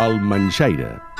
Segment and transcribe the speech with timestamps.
[0.00, 1.17] El Manxaire.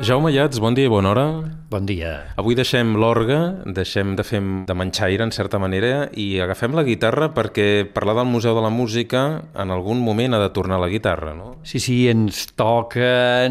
[0.00, 1.24] Jaume Llats, bon dia i bona hora.
[1.68, 2.32] Bon dia.
[2.40, 3.36] Avui deixem l'orgue,
[3.76, 8.30] deixem de fer de manxaire, en certa manera, i agafem la guitarra perquè parlar del
[8.30, 9.20] Museu de la Música
[9.52, 11.50] en algun moment ha de tornar la guitarra, no?
[11.68, 13.44] Sí, sí, ens toca,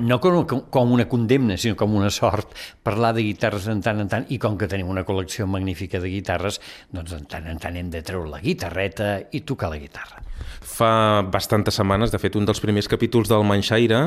[0.00, 4.08] no com, com una condemna, sinó com una sort, parlar de guitarres en tant en
[4.08, 6.62] tant, i com que tenim una col·lecció magnífica de guitarres,
[6.96, 10.24] doncs en tant en tant hem de treure la guitarreta i tocar la guitarra.
[10.64, 13.98] Fa bastantes setmanes, de fet, un dels primers capítols del Manxaire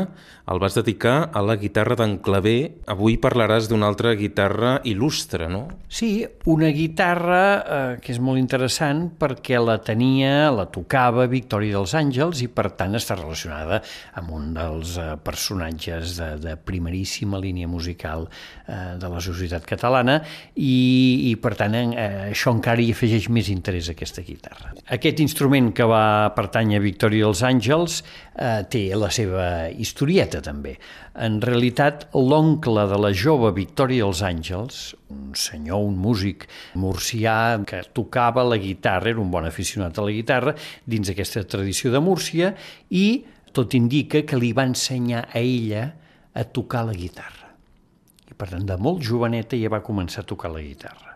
[0.50, 2.80] el vas dedicar a la guitarra d'en Clavé.
[2.88, 5.66] Avui parlaràs d'una altra guitarra il·lustre, no?
[5.92, 11.94] Sí, una guitarra eh, que és molt interessant perquè la tenia, la tocava Victòria dels
[12.00, 13.82] Àngels i per tant està relacionada
[14.20, 20.20] amb un dels eh, personatges de, de primeríssima línia musical eh, de la societat catalana
[20.56, 24.74] i, i per tant eh, això encara hi afegeix més interès a aquesta guitarra.
[24.96, 28.02] Aquest instrument que va pertany a Victòria dels Àngels,
[28.36, 30.78] eh, té la seva historieta també.
[31.14, 31.63] En realitat,
[32.14, 34.80] l'oncle de la jove Victòria dels Àngels,
[35.14, 40.12] un senyor, un músic murcià que tocava la guitarra, era un bon aficionat a la
[40.12, 42.56] guitarra, dins aquesta tradició de Múrcia,
[42.90, 45.94] i tot indica que li va ensenyar a ella
[46.34, 47.43] a tocar la guitarra.
[48.34, 51.14] I per tant, de molt joveneta ja va començar a tocar la guitarra.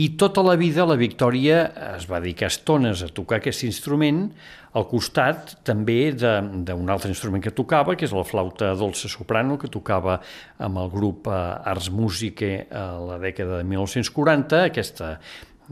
[0.00, 1.64] I tota la vida la Victòria
[1.96, 4.28] es va dedicar estones a tocar aquest instrument,
[4.76, 9.68] al costat també d'un altre instrument que tocava, que és la flauta dolça soprano, que
[9.72, 10.20] tocava
[10.62, 11.40] amb el grup eh,
[11.72, 15.16] Ars Musique a la dècada de 1940, aquesta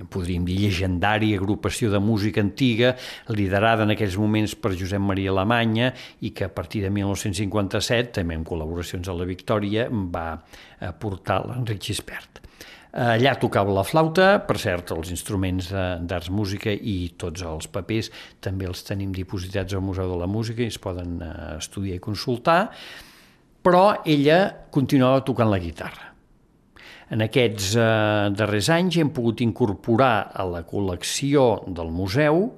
[0.06, 2.94] podríem dir, llegendària agrupació de música antiga,
[3.34, 8.38] liderada en aquells moments per Josep Maria Alemanya i que a partir de 1957, també
[8.38, 10.30] en col·laboracions a la Victòria, va
[11.00, 12.38] portar l'Enric Gispert.
[12.98, 15.68] Allà tocava la flauta, per cert, els instruments
[16.08, 18.08] d'arts música i tots els papers
[18.40, 22.02] també els tenim dipositats al Museu de la Música i es poden eh, estudiar i
[22.02, 22.60] consultar,
[23.62, 24.40] però ella
[24.72, 26.07] continuava tocant la guitarra.
[27.08, 27.84] En aquests eh,
[28.36, 32.50] darrers anys hem pogut incorporar a la col·lecció del museu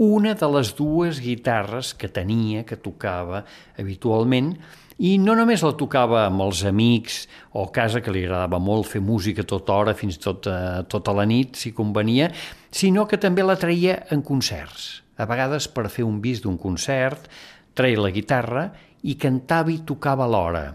[0.00, 3.42] una de les dues guitarres que tenia, que tocava
[3.76, 4.54] habitualment,
[5.02, 8.88] i no només la tocava amb els amics o a casa, que li agradava molt
[8.88, 12.30] fer música tota hora, fins tot, eh, tota la nit, si convenia,
[12.70, 15.02] sinó que també la traia en concerts.
[15.20, 17.28] A vegades, per fer un vis d'un concert,
[17.76, 18.70] treia la guitarra
[19.02, 20.70] i cantava i tocava alhora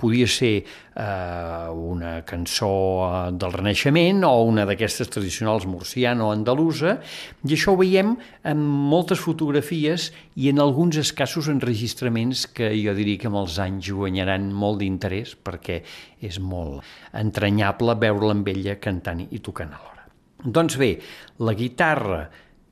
[0.00, 2.70] podia ser eh, una cançó
[3.04, 6.96] eh, del Renaixement o una d'aquestes tradicionals murciana o andalusa,
[7.44, 8.16] i això ho veiem
[8.48, 13.92] en moltes fotografies i en alguns escassos enregistraments que jo diria que amb els anys
[13.92, 15.82] guanyaran molt d'interès perquè
[16.24, 16.80] és molt
[17.12, 20.06] entranyable veure-la amb ella cantant i tocant alhora.
[20.40, 20.94] Doncs bé,
[21.44, 22.24] la guitarra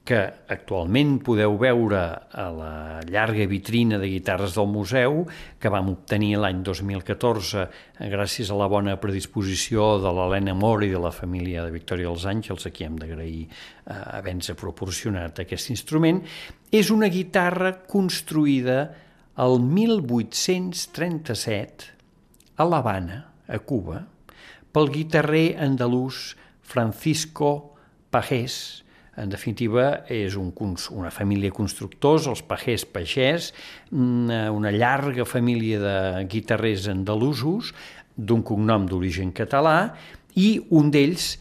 [0.09, 0.17] que
[0.49, 2.01] actualment podeu veure
[2.33, 5.27] a la llarga vitrina de guitarres del museu
[5.61, 7.69] que vam obtenir l'any 2014
[8.09, 12.25] gràcies a la bona predisposició de l'Helena Mor i de la família de Victòria dels
[12.25, 13.53] Àngels, a qui hem d'agrair eh,
[14.17, 16.25] haver-nos proporcionat aquest instrument,
[16.73, 18.89] és una guitarra construïda
[19.45, 21.93] el 1837
[22.57, 24.09] a l'Havana, a Cuba,
[24.73, 27.77] pel guitarrer andalús Francisco
[28.09, 28.88] Pagés,
[29.19, 30.53] en definitiva, és un,
[30.95, 33.51] una família constructors, els pagès pagès,
[33.91, 35.97] una, una llarga família de
[36.31, 37.73] guitarrers andalusos,
[38.15, 39.93] d'un cognom d'origen català,
[40.39, 41.37] i un d'ells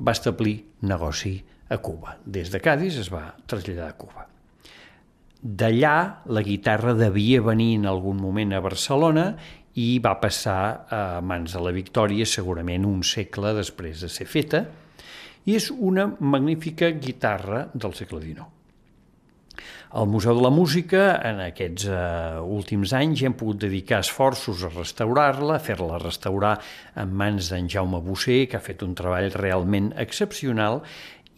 [0.00, 2.18] va establir negoci a Cuba.
[2.24, 4.28] Des de Cádiz es va traslladar a Cuba.
[5.44, 9.34] D'allà la guitarra devia venir en algun moment a Barcelona
[9.80, 14.64] i va passar a mans de la Victòria segurament un segle després de ser feta,
[15.44, 18.50] i és una magnífica guitarra del segle XIX.
[19.94, 24.70] Al Museu de la Música, en aquests uh, últims anys, hem pogut dedicar esforços a
[24.72, 26.56] restaurar-la, a fer-la restaurar
[26.98, 30.82] en mans d'en Jaume Bossé, que ha fet un treball realment excepcional,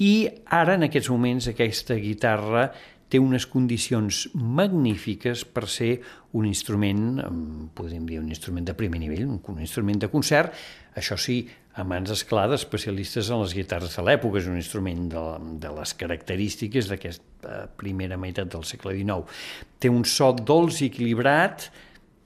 [0.01, 2.71] i ara, en aquests moments, aquesta guitarra
[3.13, 5.93] té unes condicions magnífiques per ser
[6.37, 7.21] un instrument,
[7.79, 10.55] podríem dir un instrument de primer nivell, un instrument de concert,
[10.99, 11.45] això sí,
[11.77, 15.25] a mans esclar d'especialistes en les guitarres de l'època, és un instrument de,
[15.63, 19.43] de les característiques d'aquesta primera meitat del segle XIX.
[19.79, 21.69] Té un so dolç i equilibrat,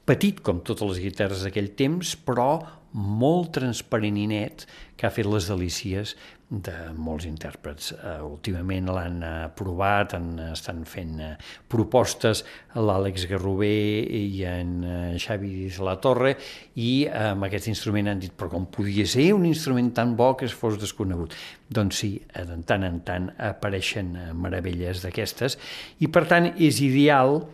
[0.07, 2.53] petit com totes les guitarres d'aquell temps, però
[2.93, 4.67] molt transparent i net,
[4.97, 6.17] que ha fet les delícies
[6.51, 7.93] de molts intèrprets.
[7.95, 11.29] Uh, últimament l'han uh, provat, han, estan fent uh,
[11.71, 12.43] propostes
[12.75, 13.71] l'Àlex Garrobé
[14.03, 16.35] i en uh, Xavi de la Torre
[16.75, 20.33] i uh, amb aquest instrument han dit però com podia ser un instrument tan bo
[20.35, 21.39] que es fos desconegut?
[21.71, 25.55] Doncs sí, de tant en tant apareixen meravelles d'aquestes
[26.03, 27.45] i per tant és ideal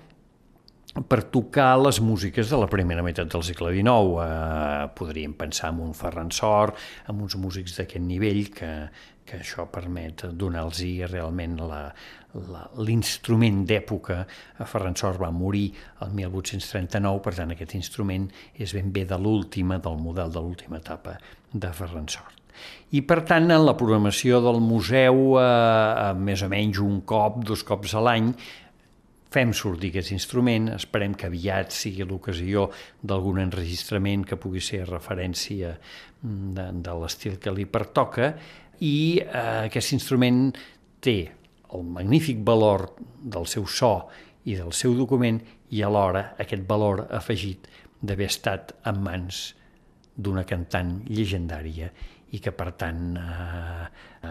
[1.04, 4.22] per tocar les músiques de la primera meitat del segle XIX.
[4.24, 6.72] Eh, podríem pensar en un Ferran Sor,
[7.08, 8.70] en uns músics d'aquest nivell que,
[9.26, 11.58] que això permet donar-los realment
[12.86, 14.22] l'instrument d'època.
[14.64, 15.68] Ferran Sor va morir
[16.04, 20.80] el 1839, per tant aquest instrument és ben bé de l'última, del model de l'última
[20.80, 21.18] etapa
[21.52, 22.32] de Ferran Sor.
[22.96, 27.64] I per tant, en la programació del museu, eh, més o menys un cop, dos
[27.66, 28.30] cops a l'any,
[29.32, 32.68] fem sortir aquest instrument, esperem que aviat sigui l'ocasió
[33.02, 38.32] d'algun enregistrament que pugui ser referència mm, de, de l'estil que li pertoca
[38.80, 40.48] i eh, aquest instrument
[41.02, 41.18] té
[41.74, 42.88] el magnífic valor
[43.22, 44.08] del seu so
[44.46, 45.40] i del seu document
[45.74, 47.66] i alhora aquest valor afegit
[48.00, 49.40] d'haver estat en mans
[50.16, 51.90] d'una cantant llegendària
[52.34, 53.84] i que per tant eh,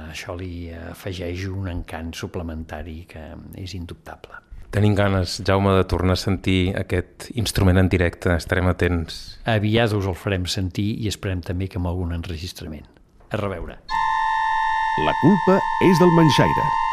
[0.06, 3.30] això li afegeix un encant suplementari que
[3.62, 4.45] és indubtable.
[4.72, 8.34] Tenim ganes, Jaume, de tornar a sentir aquest instrument en directe.
[8.36, 9.38] Estarem atents.
[9.46, 12.88] Aviat us el farem sentir i esperem també que amb algun enregistrament.
[13.32, 13.80] A reveure.
[15.06, 16.85] La culpa és del Manxaire.